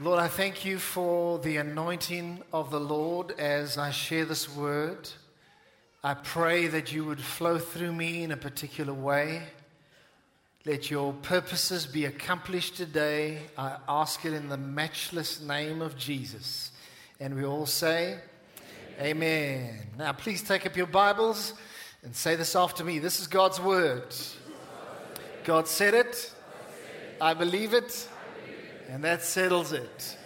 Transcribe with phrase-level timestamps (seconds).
[0.00, 5.08] Lord, I thank you for the anointing of the Lord as I share this word.
[6.04, 9.42] I pray that you would flow through me in a particular way.
[10.64, 13.40] Let your purposes be accomplished today.
[13.56, 16.70] I ask it in the matchless name of Jesus.
[17.18, 18.20] And we all say,
[19.00, 19.10] Amen.
[19.10, 19.86] Amen.
[19.98, 21.54] Now, please take up your Bibles
[22.04, 23.00] and say this after me.
[23.00, 24.14] This is God's word.
[25.42, 26.32] God said it.
[27.20, 28.08] I believe it.
[28.90, 30.16] And that settles it.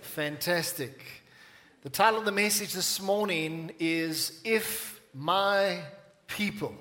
[0.00, 1.04] Fantastic.
[1.82, 5.82] The title of the message this morning is If My
[6.26, 6.74] People.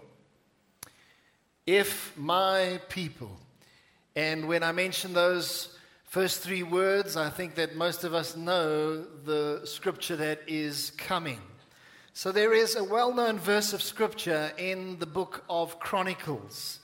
[1.68, 3.38] If My People.
[4.16, 9.04] And when I mention those first three words, I think that most of us know
[9.04, 11.42] the scripture that is coming.
[12.14, 16.80] So there is a well known verse of scripture in the book of Chronicles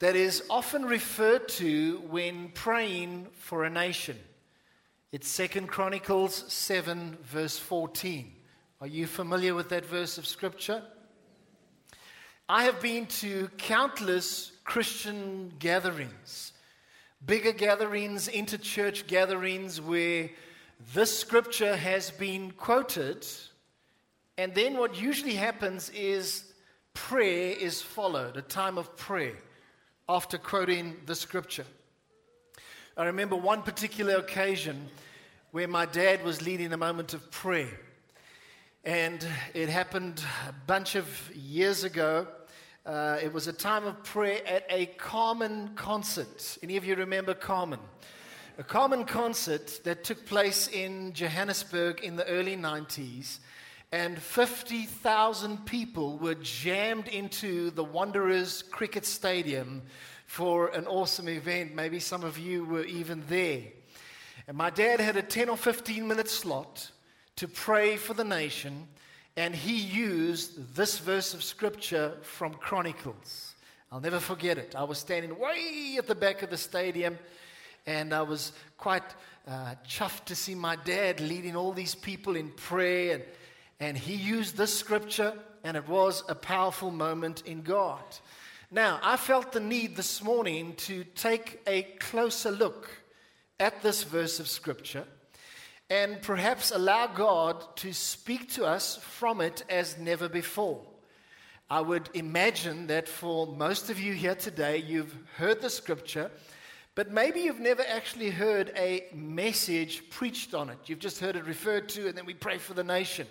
[0.00, 4.16] that is often referred to when praying for a nation.
[5.10, 8.32] It's Second Chronicles 7, verse 14.
[8.80, 10.82] Are you familiar with that verse of scripture?
[12.48, 16.52] I have been to countless Christian gatherings,
[17.26, 20.30] bigger gatherings, interchurch gatherings where
[20.94, 23.26] this scripture has been quoted,
[24.36, 26.44] and then what usually happens is
[26.94, 29.34] prayer is followed, a time of prayer
[30.10, 31.66] after quoting the scripture.
[32.96, 34.88] I remember one particular occasion
[35.50, 37.78] where my dad was leading a moment of prayer.
[38.84, 42.26] And it happened a bunch of years ago.
[42.86, 46.56] Uh, it was a time of prayer at a Carmen concert.
[46.62, 47.80] Any of you remember Carmen?
[48.56, 53.40] A Carmen concert that took place in Johannesburg in the early 90s
[53.90, 59.82] and 50,000 people were jammed into the Wanderers Cricket Stadium
[60.26, 61.74] for an awesome event.
[61.74, 63.62] Maybe some of you were even there.
[64.46, 66.90] And my dad had a 10 or 15 minute slot
[67.36, 68.86] to pray for the nation,
[69.36, 73.54] and he used this verse of scripture from Chronicles.
[73.90, 74.74] I'll never forget it.
[74.76, 77.18] I was standing way at the back of the stadium,
[77.86, 79.04] and I was quite
[79.46, 83.14] uh, chuffed to see my dad leading all these people in prayer.
[83.14, 83.22] And
[83.80, 85.34] and he used this scripture,
[85.64, 88.02] and it was a powerful moment in God.
[88.70, 92.90] Now, I felt the need this morning to take a closer look
[93.58, 95.04] at this verse of scripture
[95.90, 100.82] and perhaps allow God to speak to us from it as never before.
[101.70, 106.30] I would imagine that for most of you here today, you've heard the scripture,
[106.94, 110.78] but maybe you've never actually heard a message preached on it.
[110.86, 113.26] You've just heard it referred to, and then we pray for the nation.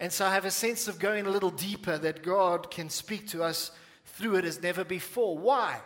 [0.00, 3.28] And so I have a sense of going a little deeper that God can speak
[3.28, 3.72] to us
[4.04, 5.36] through it as never before.
[5.36, 5.80] Why?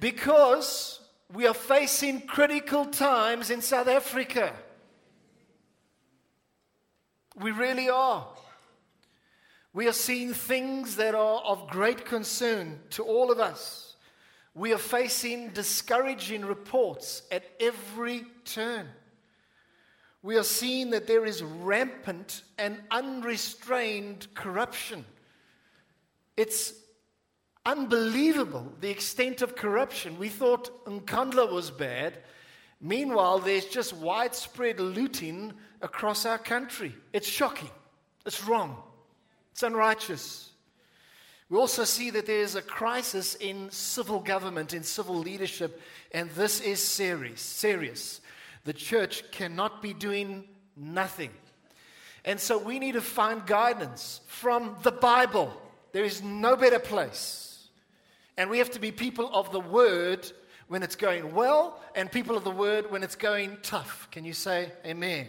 [0.00, 1.00] Because
[1.32, 4.52] we are facing critical times in South Africa.
[7.34, 8.26] We really are.
[9.74, 13.96] We are seeing things that are of great concern to all of us.
[14.54, 18.88] We are facing discouraging reports at every turn
[20.26, 25.04] we are seeing that there is rampant and unrestrained corruption.
[26.36, 26.72] It's
[27.64, 30.18] unbelievable the extent of corruption.
[30.18, 32.18] We thought Nkandla was bad.
[32.80, 36.92] Meanwhile, there's just widespread looting across our country.
[37.12, 37.70] It's shocking.
[38.26, 38.82] It's wrong.
[39.52, 40.50] It's unrighteous.
[41.48, 46.60] We also see that there's a crisis in civil government, in civil leadership, and this
[46.60, 47.40] is serious.
[47.40, 48.20] Serious.
[48.66, 50.44] The church cannot be doing
[50.76, 51.30] nothing.
[52.24, 55.56] And so we need to find guidance from the Bible.
[55.92, 57.68] There is no better place.
[58.36, 60.30] And we have to be people of the word
[60.66, 64.08] when it's going well and people of the word when it's going tough.
[64.10, 65.28] Can you say amen?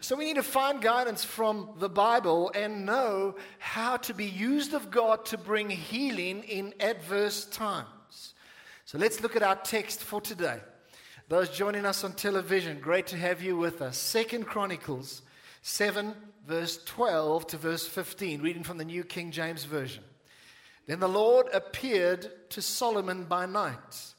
[0.00, 4.74] So we need to find guidance from the Bible and know how to be used
[4.74, 8.34] of God to bring healing in adverse times.
[8.84, 10.60] So let's look at our text for today.
[11.28, 13.98] Those joining us on television, great to have you with us.
[13.98, 15.22] Second Chronicles
[15.62, 16.14] 7,
[16.46, 20.04] verse 12 to verse 15, reading from the New King James Version.
[20.86, 24.14] Then the Lord appeared to Solomon by night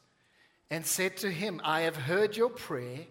[0.69, 3.05] and said to him, I have heard your prayer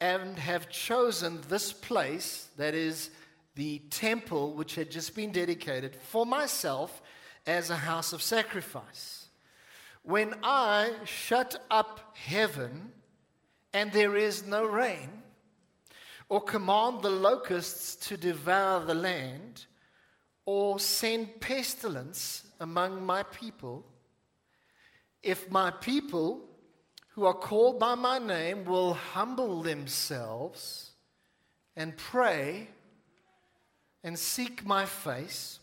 [0.00, 3.08] and have chosen this place, that is
[3.54, 7.00] the temple which had just been dedicated, for myself
[7.46, 9.28] as a house of sacrifice.
[10.02, 12.94] When I shut up heaven,
[13.72, 15.22] and there is no rain,
[16.28, 19.66] or command the locusts to devour the land,
[20.44, 23.84] or send pestilence among my people,
[25.22, 26.40] if my people
[27.10, 30.92] who are called by my name will humble themselves
[31.76, 32.68] and pray
[34.04, 35.58] and seek my face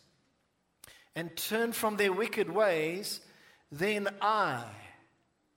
[1.15, 3.21] and turn from their wicked ways,
[3.71, 4.65] then I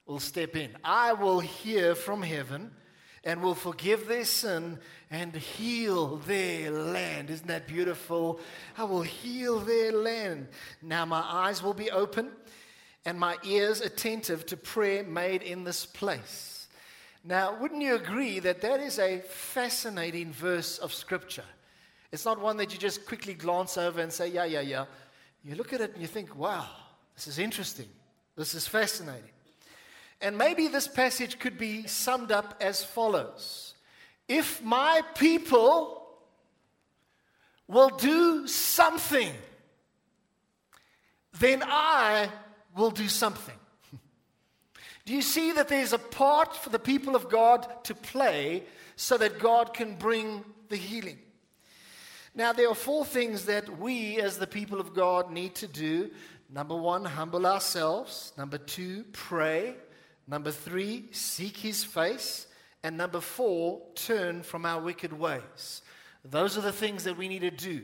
[0.09, 0.75] will step in.
[0.83, 2.71] I will hear from heaven
[3.23, 4.79] and will forgive their sin
[5.11, 7.29] and heal their land.
[7.29, 8.39] Isn't that beautiful?
[8.75, 10.47] I will heal their land.
[10.81, 12.31] Now my eyes will be open
[13.05, 16.67] and my ears attentive to prayer made in this place.
[17.23, 21.43] Now, wouldn't you agree that that is a fascinating verse of Scripture?
[22.11, 24.85] It's not one that you just quickly glance over and say, yeah, yeah, yeah.
[25.43, 26.65] You look at it and you think, wow,
[27.13, 27.89] this is interesting.
[28.35, 29.31] This is fascinating.
[30.21, 33.73] And maybe this passage could be summed up as follows
[34.27, 36.07] If my people
[37.67, 39.31] will do something,
[41.39, 42.29] then I
[42.75, 43.55] will do something.
[45.05, 48.63] do you see that there's a part for the people of God to play
[48.95, 51.19] so that God can bring the healing?
[52.35, 56.11] Now, there are four things that we as the people of God need to do.
[56.49, 58.33] Number one, humble ourselves.
[58.37, 59.75] Number two, pray.
[60.29, 62.45] Number three, seek his face.
[62.83, 65.81] And number four, turn from our wicked ways.
[66.23, 67.81] Those are the things that we need to do.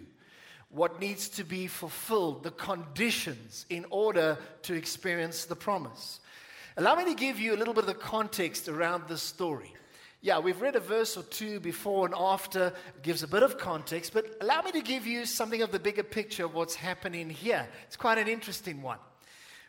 [0.69, 6.19] What needs to be fulfilled, the conditions in order to experience the promise.
[6.77, 9.73] Allow me to give you a little bit of the context around this story.
[10.21, 13.57] Yeah, we've read a verse or two before and after, it gives a bit of
[13.57, 17.29] context, but allow me to give you something of the bigger picture of what's happening
[17.29, 17.67] here.
[17.85, 18.97] It's quite an interesting one.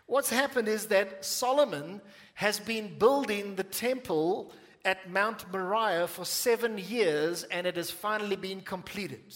[0.06, 2.00] What's happened is that Solomon
[2.34, 4.52] has been building the temple
[4.84, 9.34] at Mount Moriah for seven years and it has finally been completed.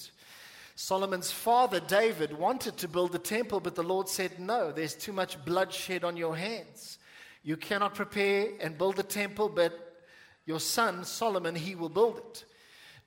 [0.76, 5.12] Solomon's father, David, wanted to build the temple, but the Lord said, No, there's too
[5.12, 6.98] much bloodshed on your hands.
[7.42, 10.04] You cannot prepare and build the temple, but
[10.46, 12.44] your son, Solomon, he will build it.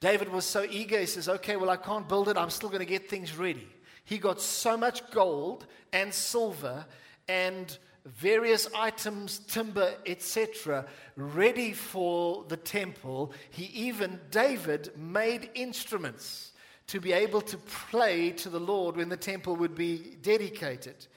[0.02, 2.38] David was so eager, he says, Okay, well, I can't build it.
[2.38, 3.68] I'm still going to get things ready.
[4.04, 6.86] He got so much gold and silver
[7.28, 10.86] and various items, timber, etc.,
[11.16, 13.32] ready for the temple.
[13.50, 16.52] He even, David, made instruments
[16.88, 21.08] to be able to play to the Lord when the temple would be dedicated.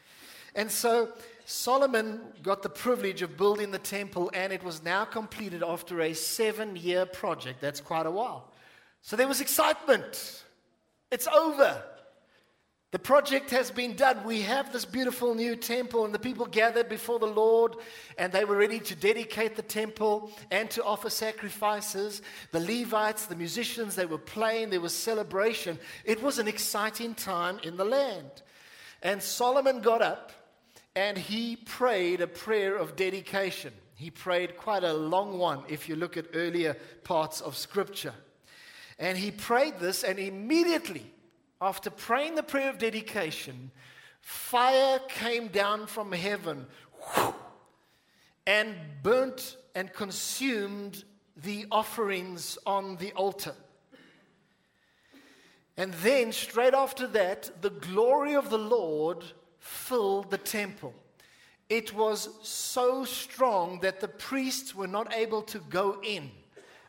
[0.55, 1.11] And so
[1.45, 6.13] Solomon got the privilege of building the temple, and it was now completed after a
[6.15, 7.61] seven year project.
[7.61, 8.53] That's quite a while.
[9.03, 10.45] So there was excitement.
[11.11, 11.83] It's over.
[12.97, 14.25] The project has been done.
[14.25, 17.77] We have this beautiful new temple, and the people gathered before the Lord,
[18.17, 22.23] and they were ready to dedicate the temple and to offer sacrifices.
[22.53, 25.79] The Levites, the musicians, they were playing, there was celebration.
[26.07, 28.31] It was an exciting time in the land.
[29.03, 30.33] And Solomon got up
[30.95, 33.75] and he prayed a prayer of dedication.
[33.95, 38.15] He prayed quite a long one if you look at earlier parts of Scripture.
[38.99, 41.13] And he prayed this, and immediately
[41.61, 43.71] after praying the prayer of dedication,
[44.21, 46.67] fire came down from heaven
[48.47, 51.05] and burnt and consumed
[51.37, 53.55] the offerings on the altar.
[55.77, 59.23] And then, straight after that, the glory of the Lord
[59.59, 60.95] filled the temple.
[61.69, 66.31] It was so strong that the priests were not able to go in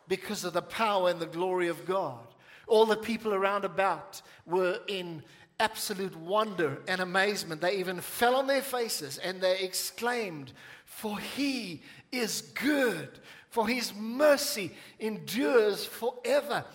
[0.07, 2.26] because of the power and the glory of God.
[2.67, 5.23] All the people around about were in
[5.59, 7.61] absolute wonder and amazement.
[7.61, 10.51] They even fell on their faces and they exclaimed,
[10.85, 11.81] For he
[12.11, 13.19] is good,
[13.49, 16.65] for his mercy endures forever.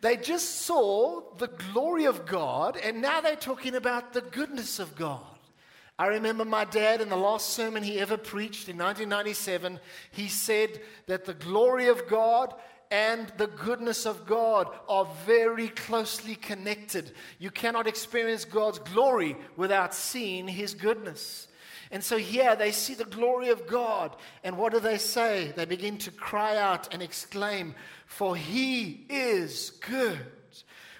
[0.00, 4.96] They just saw the glory of God, and now they're talking about the goodness of
[4.96, 5.20] God.
[5.98, 9.78] I remember my dad in the last sermon he ever preached in 1997,
[10.10, 12.54] he said that the glory of God
[12.90, 17.12] and the goodness of God are very closely connected.
[17.38, 21.46] You cannot experience God's glory without seeing His goodness.
[21.92, 24.16] And so here they see the glory of God.
[24.44, 25.52] And what do they say?
[25.54, 27.74] They begin to cry out and exclaim,
[28.06, 30.18] For He is good,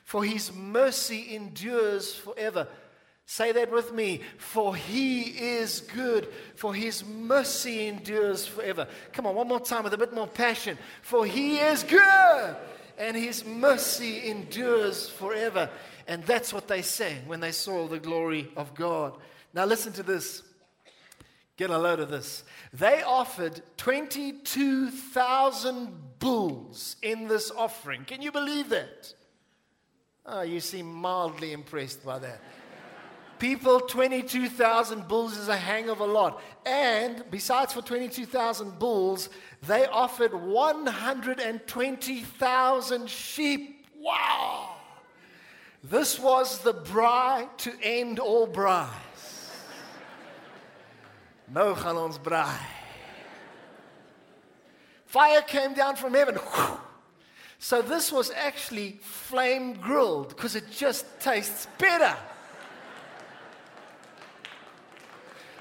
[0.05, 2.69] for His mercy endures forever.
[3.31, 4.23] Say that with me.
[4.39, 8.89] For he is good, for his mercy endures forever.
[9.13, 10.77] Come on, one more time with a bit more passion.
[11.03, 12.57] For he is good,
[12.99, 15.71] and his mercy endures forever.
[16.09, 19.17] And that's what they sang when they saw the glory of God.
[19.55, 20.43] Now, listen to this.
[21.57, 22.43] Get a load of this.
[22.73, 28.05] They offered 22,000 bulls in this offering.
[28.07, 29.15] Can you believe that?
[30.27, 32.41] Oh, you seem mildly impressed by that.
[33.41, 36.41] People, 22,000 bulls is a hang of a lot.
[36.65, 39.31] And besides for 22,000 bulls,
[39.67, 43.85] they offered 120,000 sheep.
[43.99, 44.77] Wow!
[45.83, 48.87] This was the braai to end all braais.
[51.53, 52.21] No gaan ons.
[55.07, 56.39] Fire came down from heaven.
[57.59, 62.17] So this was actually flame grilled because it just tastes better.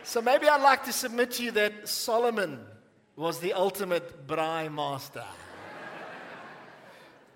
[0.09, 2.61] So maybe I'd like to submit to you that Solomon
[3.15, 5.23] was the ultimate braai master.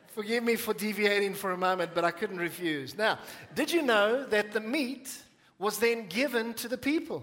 [0.08, 2.98] Forgive me for deviating for a moment, but I couldn't refuse.
[2.98, 3.20] Now,
[3.54, 5.16] did you know that the meat
[5.60, 7.22] was then given to the people?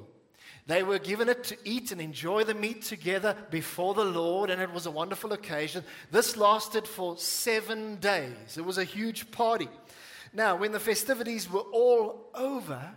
[0.68, 4.62] They were given it to eat and enjoy the meat together before the Lord, and
[4.62, 5.82] it was a wonderful occasion.
[6.12, 8.56] This lasted for seven days.
[8.56, 9.68] It was a huge party.
[10.32, 12.92] Now, when the festivities were all over,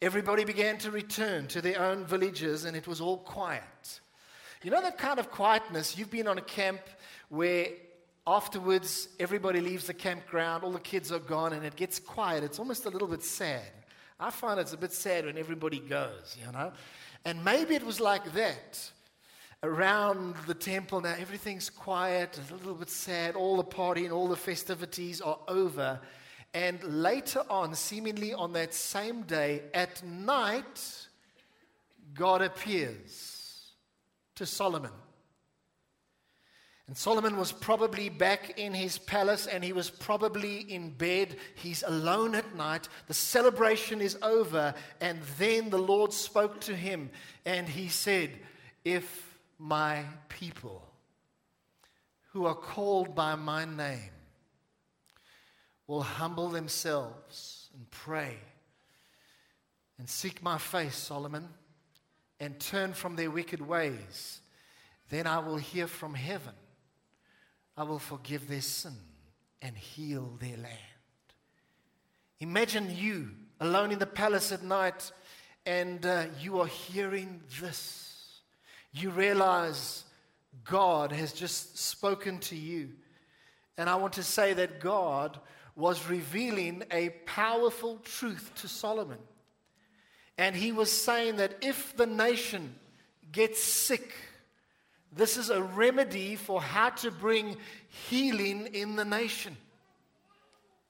[0.00, 4.00] everybody began to return to their own villages, and it was all quiet.
[4.62, 5.96] You know that kind of quietness?
[5.96, 6.80] You've been on a camp
[7.28, 7.68] where
[8.28, 12.44] Afterwards, everybody leaves the campground, all the kids are gone, and it gets quiet.
[12.44, 13.72] It's almost a little bit sad.
[14.20, 16.72] I find it's a bit sad when everybody goes, you know?
[17.24, 18.90] And maybe it was like that
[19.62, 21.00] around the temple.
[21.00, 23.34] Now everything's quiet, a little bit sad.
[23.34, 25.98] All the party and all the festivities are over.
[26.58, 31.06] And later on, seemingly on that same day, at night,
[32.14, 33.74] God appears
[34.34, 34.90] to Solomon.
[36.88, 41.36] And Solomon was probably back in his palace and he was probably in bed.
[41.54, 42.88] He's alone at night.
[43.06, 44.74] The celebration is over.
[45.00, 47.10] And then the Lord spoke to him
[47.44, 48.30] and he said,
[48.84, 50.82] If my people
[52.32, 54.10] who are called by my name
[55.88, 58.36] will humble themselves and pray
[59.98, 61.48] and seek my face, Solomon,
[62.38, 64.40] and turn from their wicked ways,
[65.10, 66.54] then I will hear from heaven
[67.78, 68.96] I will forgive their sin
[69.62, 70.74] and heal their land.
[72.40, 73.30] Imagine you
[73.60, 75.12] alone in the palace at night
[75.64, 78.40] and uh, you are hearing this.
[78.90, 80.02] You realize
[80.64, 82.90] God has just spoken to you.
[83.76, 85.38] And I want to say that God
[85.78, 89.18] was revealing a powerful truth to Solomon.
[90.36, 92.74] And he was saying that if the nation
[93.30, 94.12] gets sick,
[95.12, 97.56] this is a remedy for how to bring
[98.10, 99.56] healing in the nation.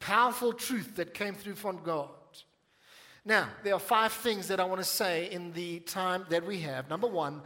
[0.00, 2.09] Powerful truth that came through from God.
[3.26, 6.61] Now, there are five things that I want to say in the time that we
[6.61, 6.88] have.
[6.88, 7.42] Number one,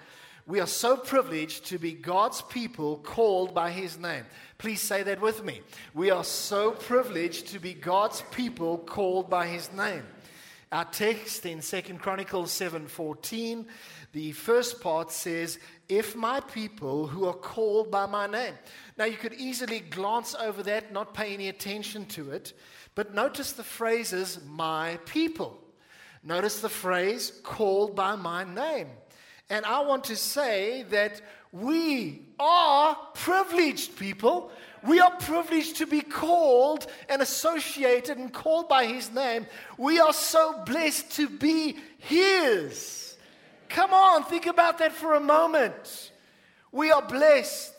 [0.47, 4.25] we are so privileged to be God's people called by his name.
[4.59, 5.61] Please say that with me.
[5.95, 10.03] We are so privileged to be God's people called by his name.
[10.73, 13.67] Our text in Second Chronicles 7:14,
[14.13, 15.59] the first part says,
[15.89, 18.55] if my people who are called by my name.
[18.97, 22.55] Now, you could easily glance over that, not pay any attention to it,
[22.95, 25.63] but notice the phrases, my people.
[26.23, 28.89] Notice the phrase, called by my name.
[29.51, 31.21] And I want to say that
[31.53, 34.51] we are privileged people.
[34.83, 39.47] We are privileged to be called and associated and called by His name.
[39.77, 43.17] We are so blessed to be His.
[43.69, 46.13] Come on, think about that for a moment.
[46.73, 47.72] We are blessed.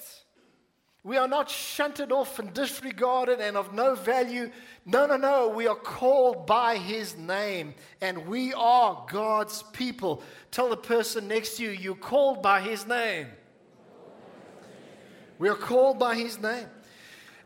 [1.05, 4.49] We are not shunted off and disregarded and of no value.
[4.85, 5.49] No, no, no.
[5.49, 10.23] We are called by His name and we are God's people.
[10.49, 13.27] Tell the person next to you, you're called by His name.
[15.39, 16.67] We are called by His name.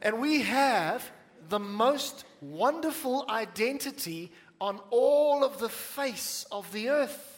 [0.03, 1.09] And we have
[1.49, 7.36] the most wonderful identity on all of the face of the earth.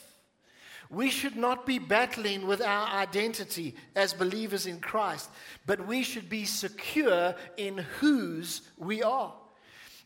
[0.89, 5.29] We should not be battling with our identity as believers in Christ,
[5.67, 9.33] but we should be secure in whose we are.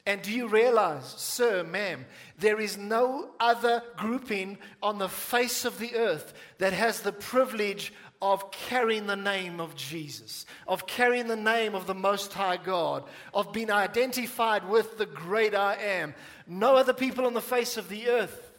[0.05, 2.05] And do you realize, sir, ma'am,
[2.37, 7.93] there is no other grouping on the face of the earth that has the privilege
[8.21, 13.05] of carrying the name of Jesus, of carrying the name of the Most High God,
[13.33, 16.13] of being identified with the great I am.
[16.45, 18.52] No other people on the face of the earth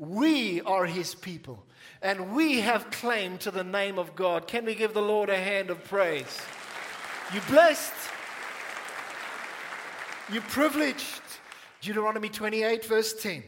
[0.00, 1.62] we are his people,
[2.00, 4.48] and we have claim to the name of God.
[4.48, 6.40] Can we give the Lord a hand of praise?
[7.34, 7.92] You blessed.
[10.32, 11.20] You privileged.
[11.82, 13.42] Deuteronomy 28, verse 10.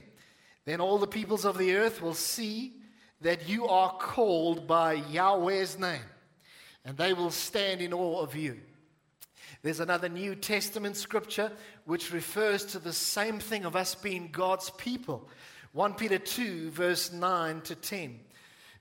[0.66, 2.74] Then all the peoples of the earth will see
[3.22, 6.04] that you are called by Yahweh's name,
[6.84, 8.60] and they will stand in awe of you.
[9.62, 11.50] There's another New Testament scripture
[11.86, 15.30] which refers to the same thing of us being God's people
[15.72, 18.20] 1 Peter 2, verse 9 to 10.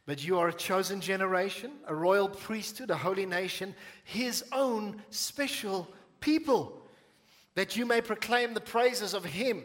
[0.05, 5.87] But you are a chosen generation, a royal priesthood, a holy nation, his own special
[6.19, 6.81] people,
[7.55, 9.63] that you may proclaim the praises of him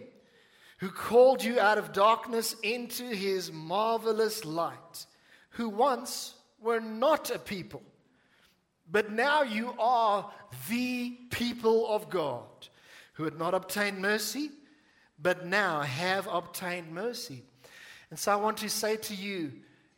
[0.79, 5.07] who called you out of darkness into his marvelous light,
[5.51, 7.83] who once were not a people,
[8.91, 10.31] but now you are
[10.69, 12.69] the people of God,
[13.15, 14.51] who had not obtained mercy,
[15.21, 17.43] but now have obtained mercy.
[18.11, 19.53] And so I want to say to you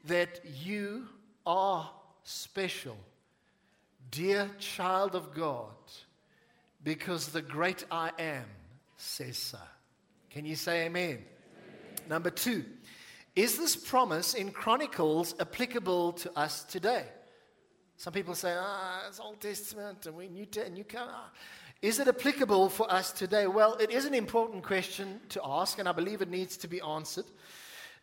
[0.04, 1.06] that you
[1.46, 1.90] are
[2.22, 2.96] special,
[4.10, 5.74] dear child of God,
[6.84, 8.44] because the great I am
[8.96, 9.58] says so.
[10.30, 11.10] Can you say amen?
[11.10, 11.24] amen?
[12.08, 12.64] Number two,
[13.34, 17.04] is this promise in Chronicles applicable to us today?
[17.96, 20.86] Some people say, ah, it's Old Testament and we New, Covenant.
[20.98, 21.30] Ah.
[21.80, 23.46] Is it applicable for us today?
[23.46, 26.80] Well, it is an important question to ask, and I believe it needs to be
[26.80, 27.26] answered.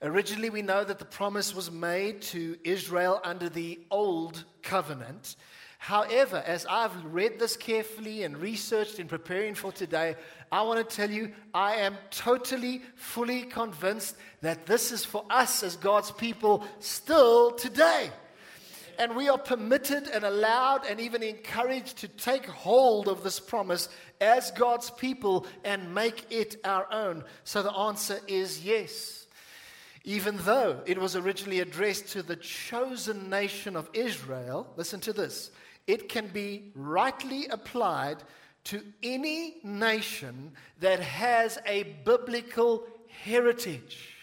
[0.01, 5.35] Originally, we know that the promise was made to Israel under the Old Covenant.
[5.77, 10.15] However, as I've read this carefully and researched in preparing for today,
[10.53, 15.63] I want to tell you I am totally, fully convinced that this is for us
[15.63, 18.09] as God's people still today.
[18.97, 23.89] And we are permitted and allowed and even encouraged to take hold of this promise
[24.21, 27.23] as God's people and make it our own.
[27.43, 29.27] So the answer is yes.
[30.03, 35.51] Even though it was originally addressed to the chosen nation of Israel, listen to this,
[35.87, 38.17] it can be rightly applied
[38.65, 42.85] to any nation that has a biblical
[43.23, 44.14] heritage.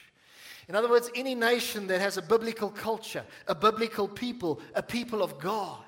[0.68, 5.22] In other words, any nation that has a biblical culture, a biblical people, a people
[5.22, 5.78] of God.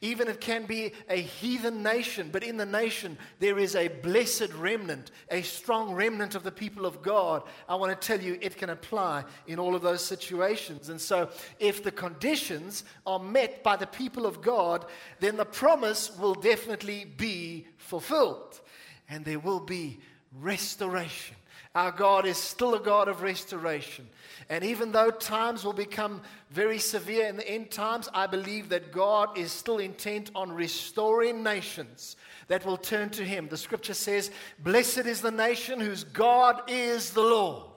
[0.00, 4.52] Even it can be a heathen nation, but in the nation there is a blessed
[4.54, 7.42] remnant, a strong remnant of the people of God.
[7.68, 10.88] I want to tell you it can apply in all of those situations.
[10.88, 14.84] And so, if the conditions are met by the people of God,
[15.20, 18.60] then the promise will definitely be fulfilled,
[19.08, 20.00] and there will be
[20.38, 21.36] restoration.
[21.74, 24.08] Our God is still a God of restoration.
[24.48, 28.92] And even though times will become very severe in the end times, I believe that
[28.92, 33.48] God is still intent on restoring nations that will turn to Him.
[33.48, 37.70] The scripture says, Blessed is the nation whose God is the Lord.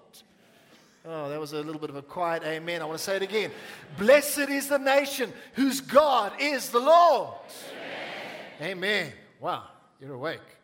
[1.06, 2.82] Oh, that was a little bit of a quiet amen.
[2.82, 3.50] I want to say it again.
[3.98, 7.34] Blessed is the nation whose God is the Lord.
[8.60, 8.78] Amen.
[8.78, 9.14] amen.
[9.40, 9.64] Wow,
[10.02, 10.57] you're awake.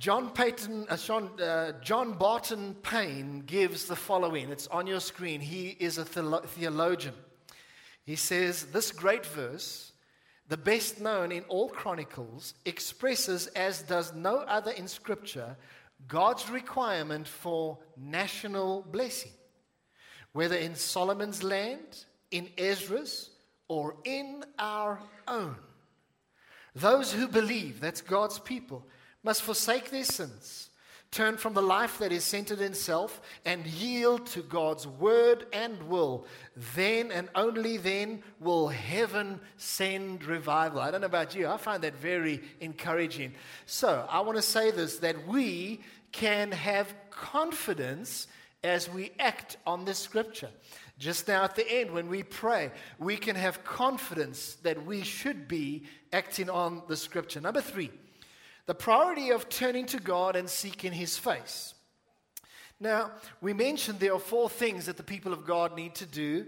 [0.00, 4.48] John, Payton, uh, John, uh, John Barton Payne gives the following.
[4.48, 5.42] It's on your screen.
[5.42, 7.12] He is a theologian.
[8.06, 9.92] He says, This great verse,
[10.48, 15.54] the best known in all chronicles, expresses, as does no other in Scripture,
[16.08, 19.32] God's requirement for national blessing,
[20.32, 23.28] whether in Solomon's land, in Ezra's,
[23.68, 25.56] or in our own.
[26.74, 28.86] Those who believe, that's God's people,
[29.22, 30.70] must forsake their sins,
[31.10, 35.82] turn from the life that is centered in self, and yield to God's word and
[35.84, 36.26] will.
[36.74, 40.80] Then and only then will heaven send revival.
[40.80, 43.34] I don't know about you, I find that very encouraging.
[43.66, 45.80] So I want to say this that we
[46.12, 48.26] can have confidence
[48.62, 50.50] as we act on this scripture.
[50.98, 55.48] Just now at the end, when we pray, we can have confidence that we should
[55.48, 57.40] be acting on the scripture.
[57.40, 57.90] Number three,
[58.70, 61.74] the priority of turning to God and seeking His face.
[62.78, 66.46] Now, we mentioned there are four things that the people of God need to do.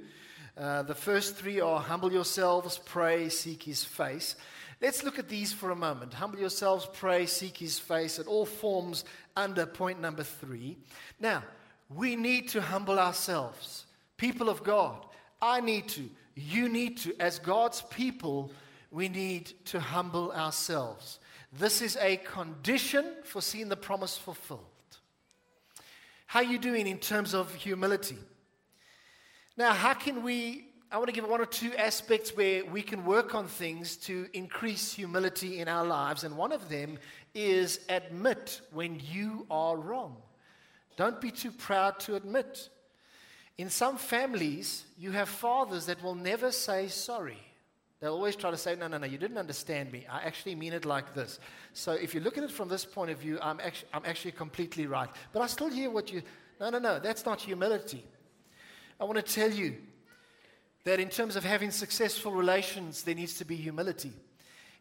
[0.57, 4.37] Uh, the first three are humble yourselves, pray, seek His face.
[4.81, 6.15] Let's look at these for a moment.
[6.15, 8.21] Humble yourselves, pray, seek His face.
[8.21, 9.05] It all forms
[9.35, 10.77] under point number three.
[11.19, 11.43] Now,
[11.93, 13.85] we need to humble ourselves.
[14.17, 15.05] People of God,
[15.41, 17.21] I need to, you need to.
[17.21, 18.53] As God's people,
[18.93, 21.19] we need to humble ourselves.
[21.53, 24.61] This is a condition for seeing the promise fulfilled.
[26.27, 28.17] How are you doing in terms of humility?
[29.59, 30.67] Now, how can we?
[30.91, 34.29] I want to give one or two aspects where we can work on things to
[34.33, 36.99] increase humility in our lives, and one of them
[37.35, 40.17] is admit when you are wrong.
[40.97, 42.69] Don't be too proud to admit.
[43.59, 47.39] In some families, you have fathers that will never say sorry.
[48.03, 50.05] They'll always try to say, no, no, no, you didn't understand me.
[50.11, 51.39] I actually mean it like this.
[51.73, 54.33] So if you look at it from this point of view, I'm actually, I'm actually
[54.33, 55.09] completely right.
[55.33, 56.23] But I still hear what you,
[56.59, 58.05] no, no, no, that's not humility.
[58.99, 59.77] I want to tell you
[60.83, 64.13] that in terms of having successful relations, there needs to be humility.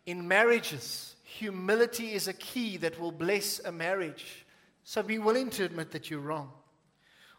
[0.08, 4.48] In marriages, humility is a key that will bless a marriage.
[4.84, 6.50] So be willing to admit that you're wrong.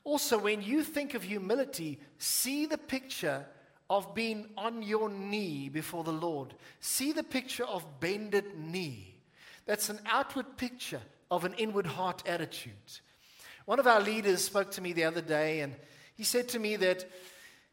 [0.04, 3.46] Also, when you think of humility, see the picture
[3.92, 6.54] of being on your knee before the Lord.
[6.80, 9.14] See the picture of bended knee.
[9.66, 12.72] That's an outward picture of an inward heart attitude.
[13.66, 15.76] One of our leaders spoke to me the other day, and
[16.14, 17.04] he said to me that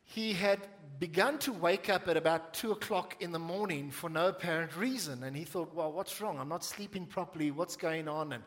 [0.03, 0.59] he had
[0.99, 5.23] begun to wake up at about two o'clock in the morning for no apparent reason.
[5.23, 6.37] And he thought, well, what's wrong?
[6.37, 7.49] I'm not sleeping properly.
[7.49, 8.33] What's going on?
[8.33, 8.43] And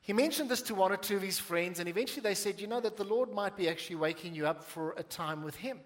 [0.00, 2.66] he mentioned this to one or two of his friends, and eventually they said, You
[2.66, 5.80] know, that the Lord might be actually waking you up for a time with Him.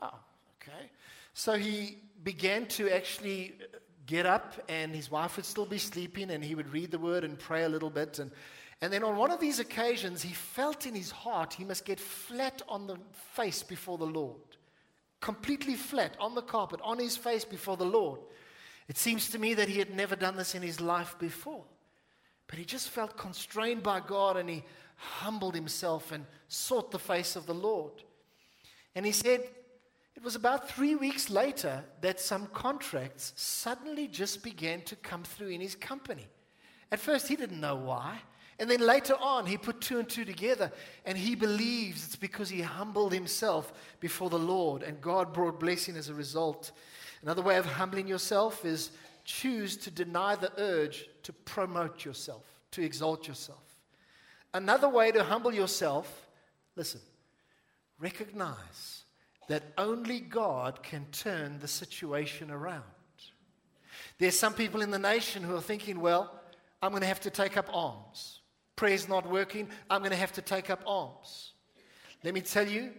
[0.00, 0.20] Wow,
[0.66, 0.90] okay.
[1.34, 3.54] So he began to actually
[4.06, 7.24] get up, and his wife would still be sleeping, and he would read the word
[7.24, 8.18] and pray a little bit.
[8.18, 8.30] And,
[8.80, 12.00] and then on one of these occasions, he felt in his heart he must get
[12.00, 12.96] flat on the
[13.34, 14.40] face before the Lord.
[15.20, 18.20] Completely flat on the carpet, on his face before the Lord.
[18.88, 21.64] It seems to me that he had never done this in his life before.
[22.46, 24.62] But he just felt constrained by God and he
[24.96, 27.92] humbled himself and sought the face of the Lord.
[28.94, 29.42] And he said,
[30.16, 35.48] it was about three weeks later that some contracts suddenly just began to come through
[35.48, 36.26] in his company.
[36.90, 38.18] At first, he didn't know why.
[38.58, 40.72] And then later on, he put two and two together
[41.04, 45.96] and he believes it's because he humbled himself before the Lord and God brought blessing
[45.96, 46.72] as a result.
[47.20, 48.92] Another way of humbling yourself is
[49.24, 53.58] choose to deny the urge to promote yourself, to exalt yourself.
[54.54, 56.26] Another way to humble yourself,
[56.76, 57.00] listen,
[57.98, 59.02] recognize
[59.48, 62.82] that only God can turn the situation around.
[64.18, 66.32] There's some people in the nation who are thinking, well,
[66.82, 68.40] I'm going to have to take up arms.
[68.74, 69.68] Prayer's not working.
[69.90, 71.52] I'm going to have to take up arms.
[72.24, 72.90] Let me tell you,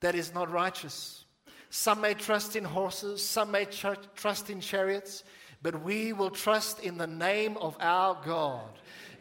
[0.00, 1.24] that is not righteous.
[1.68, 5.22] Some may trust in horses, some may trust in chariots,
[5.62, 8.70] but we will trust in the name of our God.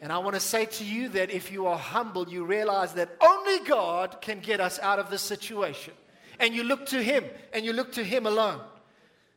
[0.02, 3.10] And I want to say to you that if you are humble, you realize that
[3.22, 5.93] only God can get us out of this situation.
[6.39, 8.62] And you look to Him, and you look to Him alone.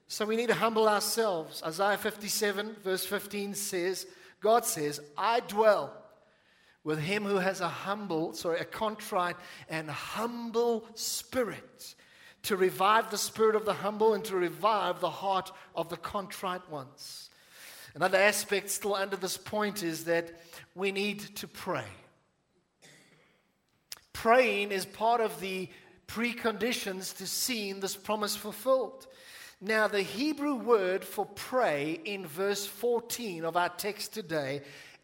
[0.09, 1.63] So we need to humble ourselves.
[1.63, 4.07] Isaiah 57, verse 15 says,
[4.41, 5.93] God says, I dwell
[6.85, 9.37] with him who has a humble, sorry, a contrite
[9.69, 11.95] and humble spirit
[12.43, 16.69] to revive the spirit of the humble and to revive the heart of the contrite
[16.69, 17.31] ones.
[17.95, 20.33] Another aspect still under this point is that
[20.75, 21.85] we need to pray.
[24.13, 25.69] Praying is part of the
[26.07, 29.07] preconditions to seeing this promise fulfilled.
[29.61, 34.63] Now, the Hebrew word for pray in verse 14 of our text today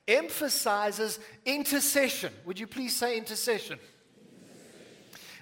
[0.09, 2.33] emphasizes intercession.
[2.45, 3.79] Would you please say intercession?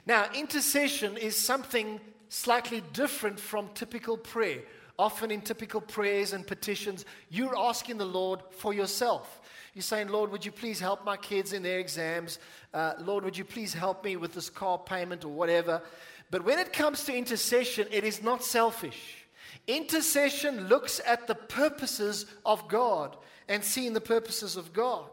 [0.05, 4.61] Now, intercession is something slightly different from typical prayer.
[4.99, 9.41] Often in typical prayers and petitions, you're asking the Lord for yourself.
[9.75, 12.39] You're saying, Lord, would you please help my kids in their exams?
[12.73, 15.83] Uh, Lord, would you please help me with this car payment or whatever?
[16.31, 19.27] But when it comes to intercession, it is not selfish.
[19.67, 23.17] Intercession looks at the purposes of God
[23.49, 25.05] and seeing the purposes of God.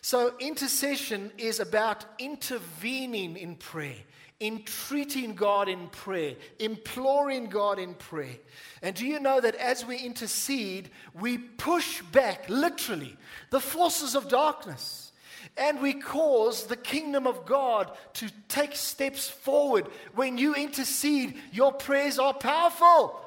[0.00, 3.96] So, intercession is about intervening in prayer,
[4.40, 8.36] entreating God in prayer, imploring God in prayer.
[8.82, 13.16] And do you know that as we intercede, we push back, literally,
[13.50, 15.12] the forces of darkness?
[15.56, 19.86] And we cause the kingdom of God to take steps forward.
[20.14, 23.20] When you intercede, your prayers are powerful.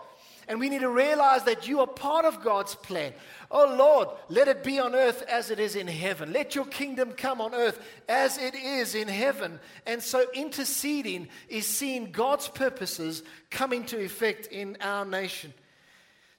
[0.49, 3.13] And we need to realize that you are part of God's plan.
[3.51, 6.33] Oh Lord, let it be on earth as it is in heaven.
[6.33, 9.59] Let your kingdom come on earth as it is in heaven.
[9.85, 15.53] And so interceding is seeing God's purposes coming to effect in our nation,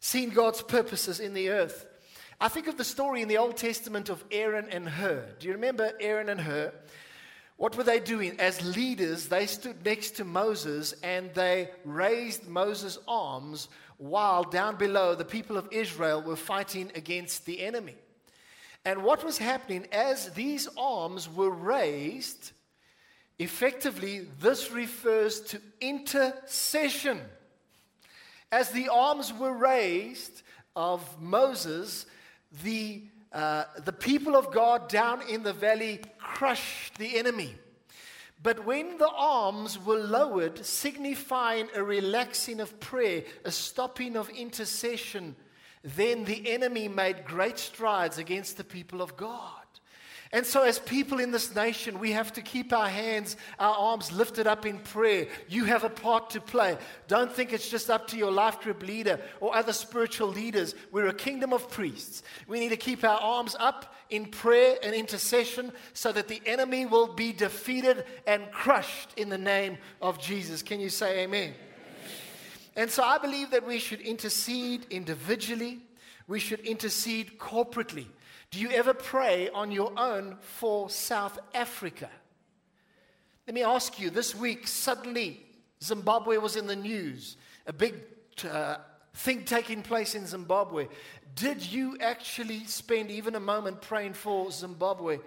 [0.00, 1.86] seeing God's purposes in the earth.
[2.40, 5.24] I think of the story in the Old Testament of Aaron and Hur.
[5.38, 6.72] Do you remember Aaron and Hur?
[7.58, 8.40] What were they doing?
[8.40, 13.68] As leaders, they stood next to Moses and they raised Moses' arms
[14.00, 17.94] while down below the people of Israel were fighting against the enemy.
[18.82, 22.52] And what was happening as these arms were raised,
[23.38, 27.20] effectively, this refers to intercession.
[28.50, 30.42] As the arms were raised
[30.74, 32.06] of Moses,
[32.62, 33.02] the,
[33.34, 37.54] uh, the people of God down in the valley crushed the enemy.
[38.42, 45.36] But when the arms were lowered, signifying a relaxing of prayer, a stopping of intercession,
[45.82, 49.59] then the enemy made great strides against the people of God.
[50.32, 54.12] And so, as people in this nation, we have to keep our hands, our arms
[54.12, 55.26] lifted up in prayer.
[55.48, 56.78] You have a part to play.
[57.08, 60.76] Don't think it's just up to your life group leader or other spiritual leaders.
[60.92, 62.22] We're a kingdom of priests.
[62.46, 66.86] We need to keep our arms up in prayer and intercession so that the enemy
[66.86, 70.62] will be defeated and crushed in the name of Jesus.
[70.62, 71.42] Can you say amen?
[71.42, 71.54] amen.
[72.76, 75.80] And so, I believe that we should intercede individually,
[76.28, 78.06] we should intercede corporately.
[78.50, 82.10] Do you ever pray on your own for South Africa?
[83.46, 85.40] Let me ask you this week, suddenly
[85.84, 87.36] Zimbabwe was in the news,
[87.68, 87.94] a big
[88.50, 88.78] uh,
[89.14, 90.88] thing taking place in Zimbabwe.
[91.36, 95.20] Did you actually spend even a moment praying for Zimbabwe?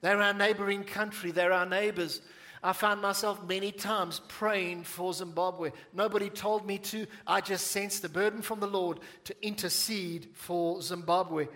[0.00, 2.22] They're our neighboring country, they're our neighbors.
[2.62, 5.72] I found myself many times praying for Zimbabwe.
[5.92, 7.06] Nobody told me to.
[7.26, 11.48] I just sensed the burden from the Lord to intercede for Zimbabwe.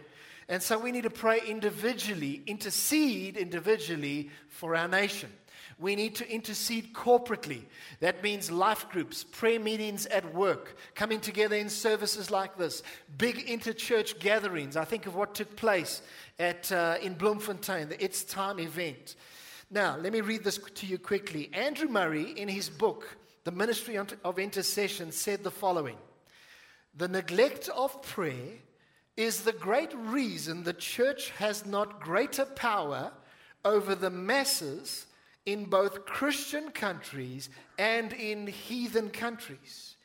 [0.48, 5.30] And so we need to pray individually, intercede individually for our nation.
[5.78, 7.62] We need to intercede corporately.
[8.00, 12.82] That means life groups, prayer meetings at work, coming together in services like this,
[13.18, 14.76] big interchurch gatherings.
[14.76, 16.02] I think of what took place
[16.38, 19.16] at, uh, in Bloemfontein, the It's Time event.
[19.70, 21.50] Now, let me read this to you quickly.
[21.52, 25.96] Andrew Murray, in his book, The Ministry of Intercession, said the following
[26.94, 28.58] The neglect of prayer
[29.16, 33.12] is the great reason the church has not greater power
[33.64, 35.06] over the masses
[35.46, 37.48] in both Christian countries
[37.78, 39.96] and in heathen countries.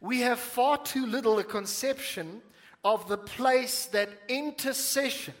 [0.00, 2.40] We have far too little a conception
[2.84, 5.34] of the place that intercession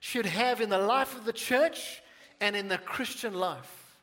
[0.00, 2.02] should have in the life of the church
[2.40, 3.96] and in the Christian life.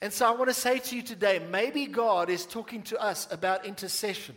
[0.00, 3.28] And so I want to say to you today maybe God is talking to us
[3.30, 4.36] about intercession.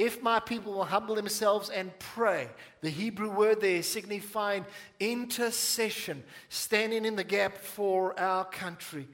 [0.00, 2.48] If my people will humble themselves and pray,
[2.80, 4.64] the Hebrew word there signifying
[4.98, 9.06] intercession, standing in the gap for our country.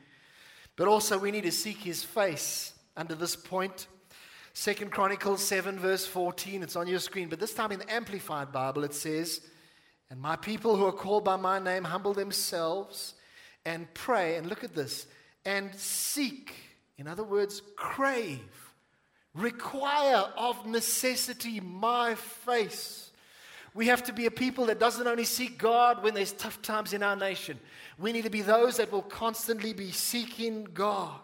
[0.77, 3.89] But also, we need to seek his face under this point.
[4.53, 8.53] Second Chronicles 7, verse 14, it's on your screen, but this time in the Amplified
[8.53, 9.41] Bible, it says,
[10.09, 13.15] And my people who are called by my name humble themselves
[13.65, 15.09] and pray, and look at this,
[15.45, 16.55] and seek,
[16.97, 18.66] in other words, crave
[19.37, 23.11] require of necessity my face.
[23.75, 26.95] We have to be a people that doesn't only seek God when there's tough times
[26.95, 27.61] in our nation.
[27.99, 31.21] We need to be those that will constantly be seeking God.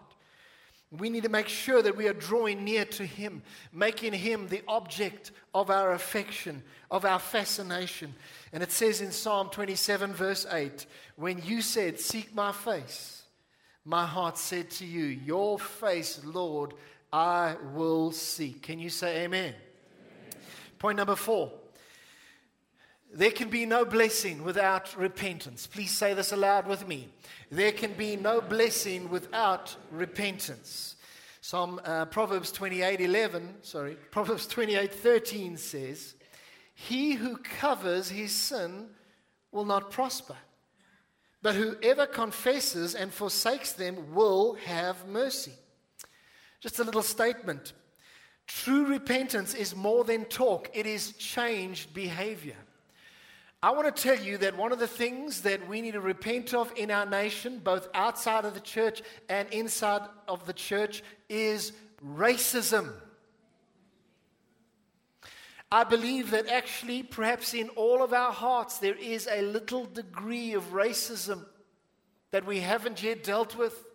[0.91, 4.61] We need to make sure that we are drawing near to Him, making Him the
[4.67, 8.13] object of our affection, of our fascination.
[8.51, 13.23] And it says in Psalm 27, verse 8, when you said, Seek my face,
[13.83, 16.75] my heart said to you, Your face, Lord,
[17.13, 18.63] I will seek.
[18.63, 19.53] Can you say amen?
[19.53, 20.41] amen?
[20.79, 21.51] Point number four.
[23.13, 25.67] There can be no blessing without repentance.
[25.67, 27.09] Please say this aloud with me.
[27.51, 30.95] There can be no blessing without repentance.
[31.39, 36.15] Psalm uh, Proverbs 28:11, sorry, Proverbs 28:13 says,
[36.73, 38.87] "He who covers his sin
[39.51, 40.37] will not prosper,
[41.43, 45.53] but whoever confesses and forsakes them will have mercy."
[46.63, 47.73] Just a little statement.
[48.47, 52.55] True repentance is more than talk, it is changed behavior.
[53.61, 56.53] I want to tell you that one of the things that we need to repent
[56.53, 61.73] of in our nation, both outside of the church and inside of the church, is
[62.01, 62.93] racism.
[65.69, 70.53] I believe that actually, perhaps in all of our hearts, there is a little degree
[70.53, 71.45] of racism
[72.31, 73.85] that we haven't yet dealt with.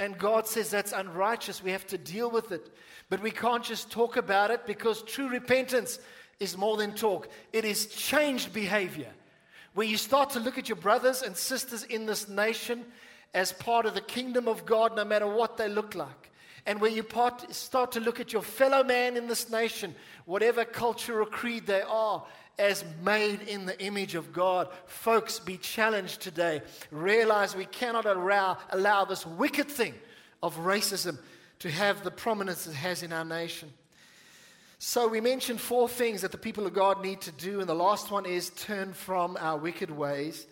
[0.00, 1.62] And God says that's unrighteous.
[1.62, 2.70] We have to deal with it.
[3.08, 5.98] But we can't just talk about it because true repentance
[6.40, 9.12] is more than talk, it is changed behavior.
[9.74, 12.84] Where you start to look at your brothers and sisters in this nation
[13.32, 16.30] as part of the kingdom of God, no matter what they look like.
[16.66, 20.64] And where you part, start to look at your fellow man in this nation, whatever
[20.64, 22.24] culture or creed they are,
[22.58, 24.68] as made in the image of God.
[24.86, 26.62] Folks, be challenged today.
[26.90, 29.94] Realize we cannot allow, allow this wicked thing
[30.42, 31.18] of racism
[31.60, 33.72] to have the prominence it has in our nation.
[34.78, 37.74] So, we mentioned four things that the people of God need to do, and the
[37.74, 40.46] last one is turn from our wicked ways.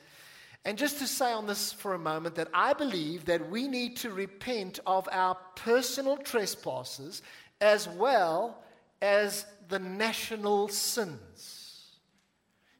[0.64, 3.96] And just to say on this for a moment that I believe that we need
[3.98, 7.20] to repent of our personal trespasses
[7.60, 8.62] as well
[9.00, 11.61] as the national sins.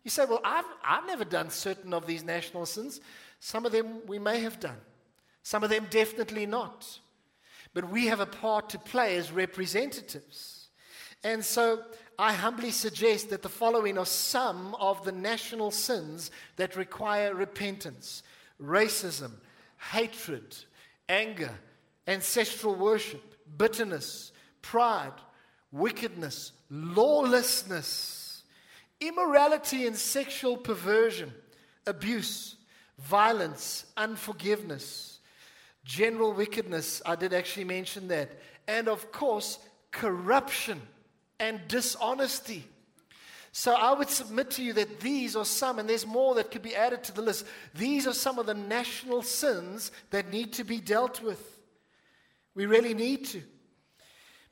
[0.05, 3.01] You say, Well, I've, I've never done certain of these national sins.
[3.41, 4.79] Some of them we may have done,
[5.43, 6.99] some of them definitely not.
[7.75, 10.69] But we have a part to play as representatives.
[11.25, 11.83] And so
[12.19, 18.23] I humbly suggest that the following are some of the national sins that require repentance
[18.61, 19.33] racism,
[19.91, 20.55] hatred,
[21.09, 21.51] anger,
[22.07, 25.13] ancestral worship, bitterness, pride,
[25.73, 28.22] wickedness, lawlessness,
[29.09, 31.33] immorality and sexual perversion,
[31.87, 32.57] abuse,
[32.99, 35.21] violence, unforgiveness,
[35.85, 37.03] general wickedness.
[37.05, 38.31] I did actually mention that.
[38.69, 39.59] And of course,
[39.91, 40.81] corruption
[41.41, 42.65] and dishonesty.
[43.55, 46.63] So I would submit to you that these are some, and there's more that could
[46.63, 47.45] be added to the list.
[47.75, 51.59] These are some of the national sins that need to be dealt with.
[52.55, 53.43] We really need to.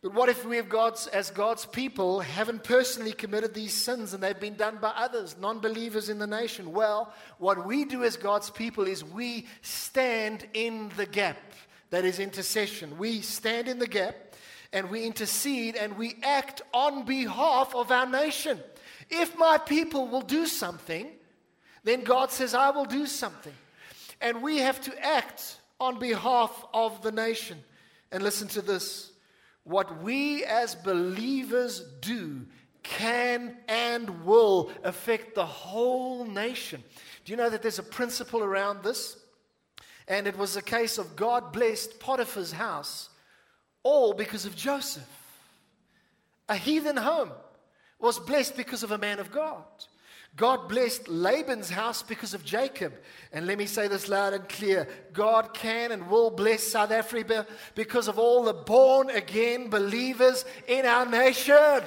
[0.03, 4.23] But what if we, have God's, as God's people, haven't personally committed these sins and
[4.23, 6.73] they've been done by others, non believers in the nation?
[6.73, 11.37] Well, what we do as God's people is we stand in the gap.
[11.91, 12.97] That is intercession.
[12.97, 14.15] We stand in the gap
[14.73, 18.59] and we intercede and we act on behalf of our nation.
[19.11, 21.09] If my people will do something,
[21.85, 23.53] then God says, I will do something.
[24.21, 27.59] And we have to act on behalf of the nation.
[28.13, 29.10] And listen to this
[29.65, 32.47] what we as believers do
[32.83, 36.83] can and will affect the whole nation.
[37.25, 39.17] Do you know that there's a principle around this?
[40.09, 43.11] And it was a case of God blessed Potiphar's house,
[43.83, 45.05] all because of Joseph.
[46.49, 47.31] A heathen home
[48.01, 49.65] was blessed because of a man of God.
[50.37, 52.95] God blessed Laban's house because of Jacob.
[53.33, 57.47] And let me say this loud and clear God can and will bless South Africa
[57.75, 61.83] because of all the born again believers in our nation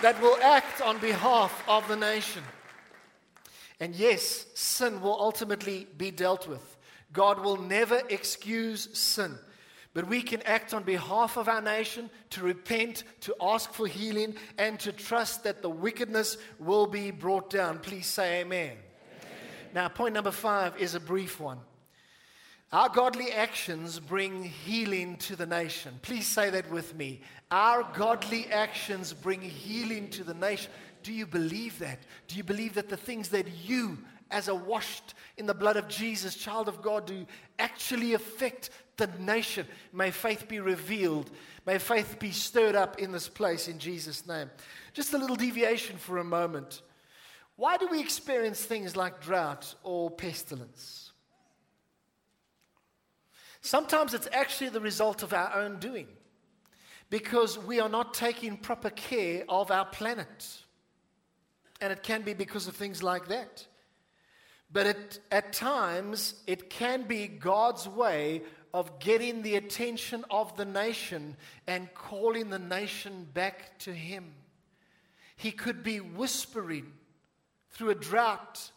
[0.00, 2.42] that will act on behalf of the nation.
[3.78, 6.76] And yes, sin will ultimately be dealt with.
[7.12, 9.38] God will never excuse sin.
[9.94, 14.34] But we can act on behalf of our nation to repent, to ask for healing,
[14.56, 17.78] and to trust that the wickedness will be brought down.
[17.78, 18.70] Please say amen.
[18.70, 18.78] amen.
[19.74, 21.58] Now, point number five is a brief one.
[22.72, 25.92] Our godly actions bring healing to the nation.
[26.00, 27.20] Please say that with me.
[27.50, 30.72] Our godly actions bring healing to the nation.
[31.02, 31.98] Do you believe that?
[32.28, 33.98] Do you believe that the things that you,
[34.30, 37.26] as a washed in the blood of Jesus, child of God, do
[37.58, 39.66] actually affect the nation.
[39.92, 41.30] May faith be revealed.
[41.66, 44.50] May faith be stirred up in this place in Jesus' name.
[44.92, 46.82] Just a little deviation for a moment.
[47.56, 51.12] Why do we experience things like drought or pestilence?
[53.60, 56.08] Sometimes it's actually the result of our own doing
[57.10, 60.62] because we are not taking proper care of our planet.
[61.80, 63.66] And it can be because of things like that.
[64.72, 68.42] But it, at times, it can be God's way
[68.74, 74.32] of getting the attention of the nation and calling the nation back to Him.
[75.36, 76.92] He could be whispering
[77.70, 78.70] through a drought,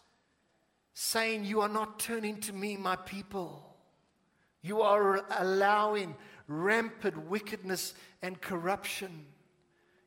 [0.94, 3.62] saying, You are not turning to me, my people.
[4.62, 6.16] You are allowing
[6.48, 9.26] rampant wickedness and corruption.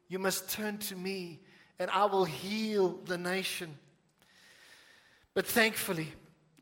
[0.08, 1.40] You must turn to me,
[1.78, 3.78] and I will heal the nation.
[5.34, 6.12] But thankfully,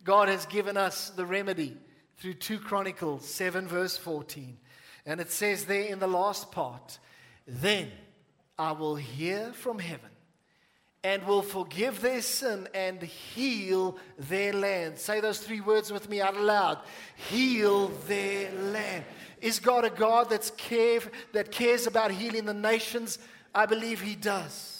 [0.05, 1.77] God has given us the remedy
[2.19, 4.57] through 2 Chronicles 7, verse 14.
[5.05, 6.99] And it says there in the last part,
[7.47, 7.91] Then
[8.59, 10.11] I will hear from heaven
[11.05, 14.99] and will forgive their sin and heal their land.
[14.99, 16.79] Say those three words with me out loud
[17.15, 19.05] heal their land.
[19.41, 21.01] Is God a God that's care,
[21.33, 23.21] that cares about healing the nations?
[23.55, 24.76] I believe He does.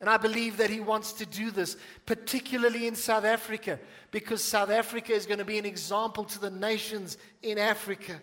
[0.00, 3.78] And I believe that he wants to do this, particularly in South Africa,
[4.10, 8.20] because South Africa is going to be an example to the nations in Africa.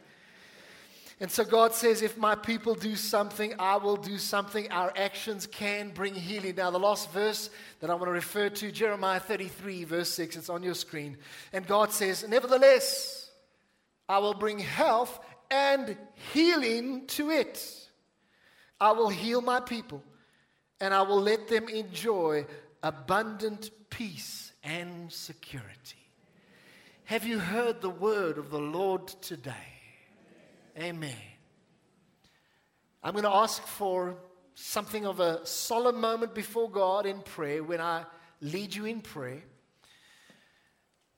[1.20, 4.72] And so God says, if my people do something, I will do something.
[4.72, 6.56] Our actions can bring healing.
[6.56, 10.50] Now, the last verse that I want to refer to, Jeremiah 33, verse 6, it's
[10.50, 11.18] on your screen.
[11.54, 13.32] And God says, Nevertheless,
[14.10, 15.96] I will bring health and
[16.34, 17.90] healing to it.
[18.82, 20.04] I will heal my people
[20.84, 22.46] and I will let them enjoy
[22.84, 26.10] abundant peace and security.
[27.06, 29.54] Have you heard the word of the Lord today?
[30.78, 31.16] Amen.
[33.02, 34.18] I'm going to ask for
[34.56, 38.04] something of a solemn moment before God in prayer when I
[38.42, 39.42] lead you in prayer.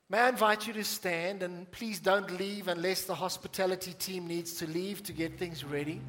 [0.09, 4.53] May I invite you to stand and please don't leave unless the hospitality team needs
[4.57, 6.01] to leave to get things ready.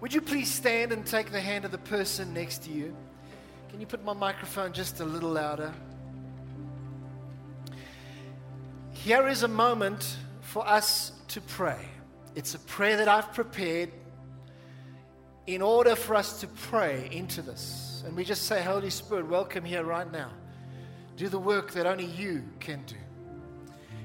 [0.00, 2.96] Would you please stand and take the hand of the person next to you?
[3.68, 5.72] Can you put my microphone just a little louder?
[8.92, 11.84] Here is a moment for us to pray.
[12.34, 13.90] It's a prayer that I've prepared
[15.46, 18.02] in order for us to pray into this.
[18.06, 20.30] And we just say, Holy Spirit, welcome here right now.
[21.16, 22.96] Do the work that only you can do.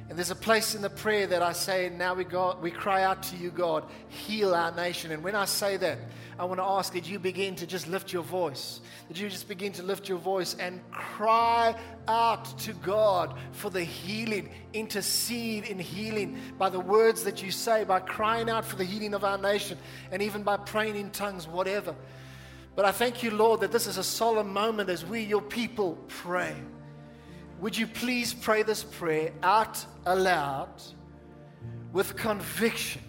[0.08, 3.04] And there's a place in the prayer that I say, now we, go, we cry
[3.04, 5.12] out to you, God, heal our nation.
[5.12, 5.98] And when I say that,
[6.38, 9.48] I want to ask that you begin to just lift your voice, that you just
[9.48, 11.74] begin to lift your voice and cry
[12.08, 17.84] out to God for the healing, intercede in healing by the words that you say,
[17.84, 19.78] by crying out for the healing of our nation,
[20.12, 21.96] and even by praying in tongues, whatever.
[22.76, 25.98] But I thank you, Lord, that this is a solemn moment as we, your people,
[26.10, 26.54] pray.
[27.62, 30.70] Would you please pray this prayer out aloud
[31.94, 33.02] with conviction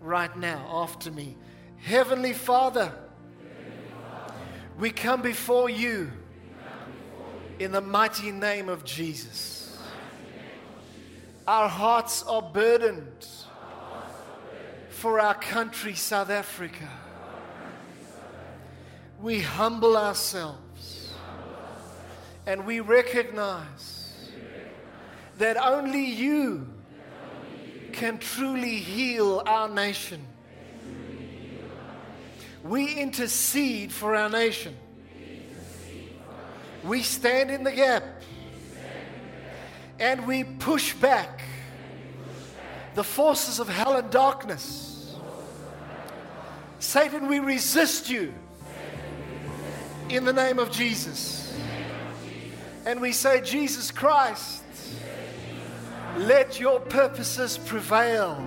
[0.00, 1.36] right now after me?
[1.78, 2.92] Heavenly Father,
[4.78, 6.10] we come before you
[7.58, 9.76] in the mighty name of Jesus.
[11.48, 13.26] Our hearts are burdened
[14.90, 16.88] for our country, South Africa.
[19.20, 20.58] We humble ourselves
[22.48, 24.30] and we recognize
[25.36, 26.66] that only you
[27.92, 30.24] can truly heal our nation.
[32.64, 34.74] We intercede for our nation.
[36.82, 38.02] We stand in the gap
[40.00, 41.42] and we push back
[42.94, 45.14] the forces of hell and darkness.
[46.78, 48.32] Satan, we resist you
[50.08, 51.37] in the name of Jesus.
[52.86, 54.62] And we say, Jesus Christ,
[56.16, 58.42] let your purposes prevail.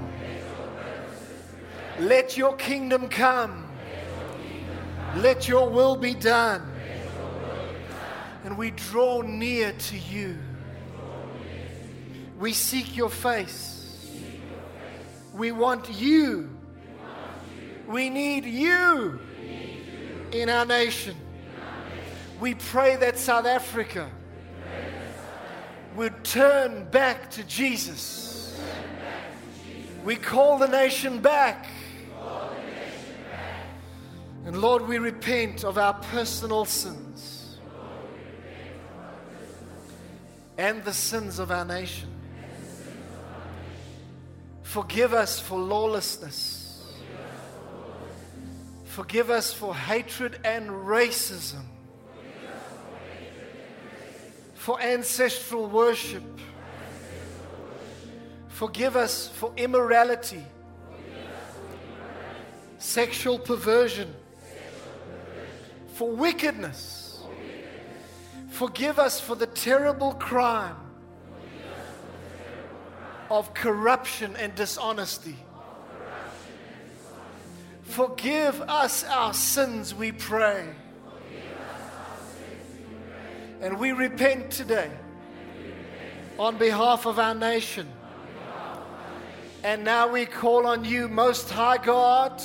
[1.99, 3.67] Let your kingdom come.
[5.17, 6.67] Let your will be done.
[8.43, 10.37] And we draw near to you.
[12.39, 14.11] We seek your face.
[15.33, 16.49] We want you.
[17.87, 19.19] We need you
[20.31, 21.15] in our nation.
[22.39, 24.09] We pray that South Africa
[25.95, 28.59] would turn back to Jesus.
[30.03, 31.67] We call the nation back.
[34.45, 37.57] And Lord, we repent of our personal sins
[40.57, 42.09] and the sins of our nation.
[44.63, 46.57] Forgive us for lawlessness.
[48.85, 51.63] Forgive us for hatred and racism.
[54.61, 56.21] For ancestral worship.
[58.47, 60.45] Forgive us for immorality,
[62.77, 64.13] sexual perversion
[65.95, 67.23] for wickedness.
[68.51, 70.77] Forgive us for the terrible crime
[73.31, 75.37] of corruption and dishonesty.
[77.81, 80.67] Forgive us our sins, we pray.
[83.61, 84.91] And we repent today
[86.39, 87.87] on behalf of our nation.
[89.63, 92.41] And now we call on you, Most High God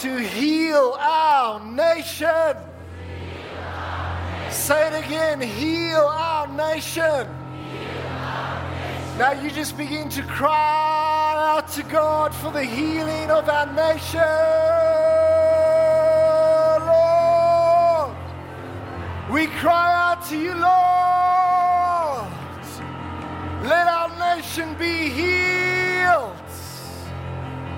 [0.00, 2.56] to heal our nation.
[4.50, 7.28] Say it again heal our nation.
[9.18, 15.19] Now you just begin to cry out to God for the healing of our nation.
[19.30, 22.26] We cry out to you, Lord.
[23.62, 26.36] Let our nation be healed.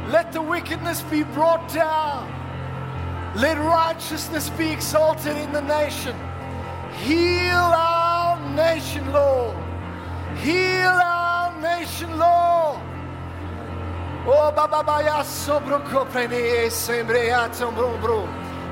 [0.09, 2.31] Let the wickedness be brought down.
[3.37, 6.17] Let righteousness be exalted in the nation.
[7.05, 9.57] Heal our nation, Lord.
[10.39, 12.81] Heal our nation, Lord.
[14.25, 18.42] Oh, Baba Baya Sobro Coprene, Sembre Atombro,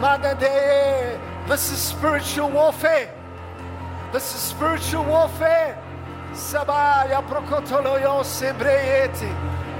[0.00, 1.18] Manade.
[1.48, 3.10] This is spiritual warfare.
[4.12, 5.76] This is spiritual warfare.
[6.32, 9.26] Sabaya prokotolo yo sebreete.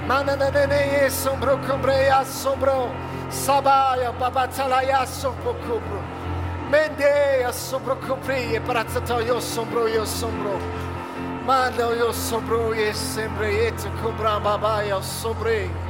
[0.08, 2.90] Mananene sombro combrea sombro.
[3.30, 6.02] Sabaya babatalaya sombro cobro.
[6.68, 10.58] Mendea sombro copri e prazzato io sombro io sombro.
[11.44, 15.87] Manda io sombro e sempre et cobra babaya sobre.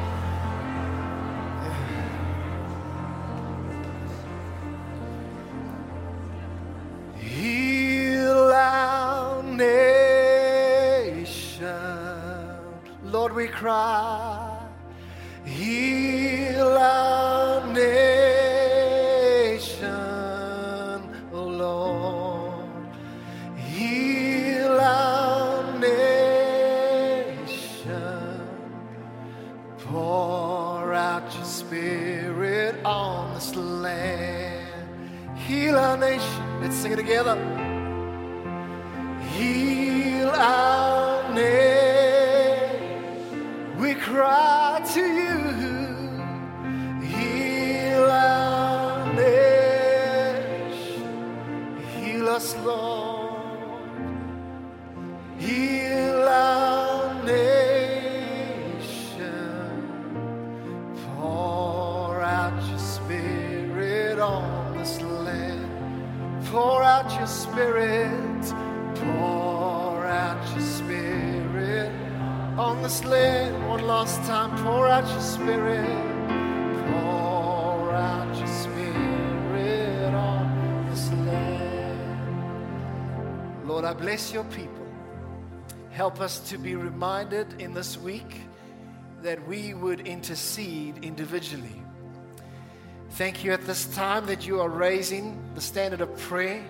[13.48, 14.58] Cry.
[15.44, 18.28] Heal our nation,
[21.32, 22.64] O Lord.
[23.56, 26.28] Heal our nation.
[29.78, 34.88] Pour out your spirit on this land.
[35.38, 36.60] Heal our nation.
[36.60, 37.36] Let's sing it together.
[39.32, 40.77] Heal our
[43.98, 45.38] cry to you.
[47.06, 50.58] Heal our nation.
[51.94, 53.17] Heal us, Lord.
[74.98, 75.86] Out your spirit.
[76.90, 82.18] Pour out your spirit on this land.
[83.68, 84.88] Lord, I bless your people.
[85.90, 88.40] Help us to be reminded in this week
[89.22, 91.80] that we would intercede individually.
[93.10, 96.64] Thank you at this time that you are raising the standard of prayer.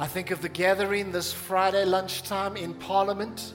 [0.00, 3.54] I think of the gathering this Friday lunchtime in Parliament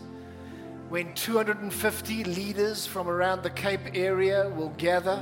[0.96, 5.22] when 250 leaders from around the Cape area will gather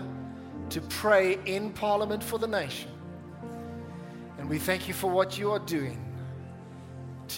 [0.70, 2.92] to pray in Parliament for the nation.
[4.38, 5.98] And we thank you for what you are doing.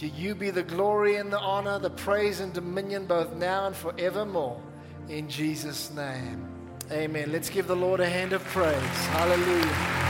[0.01, 3.73] To you be the glory and the honor, the praise and dominion both now and
[3.73, 4.61] forevermore.
[5.07, 6.45] In Jesus' name.
[6.91, 7.31] Amen.
[7.31, 9.05] Let's give the Lord a hand of praise.
[9.15, 10.04] Hallelujah.